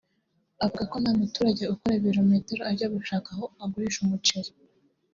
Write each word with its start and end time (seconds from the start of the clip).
Avuga 0.65 0.83
ko 0.91 0.95
nta 1.03 1.11
muturage 1.19 1.63
ukora 1.73 1.93
ibi 1.95 2.05
bilometero 2.07 2.61
ajya 2.71 2.87
gushaka 2.95 3.27
aho 3.35 3.45
agurisha 3.63 3.99
umuceri 4.01 4.51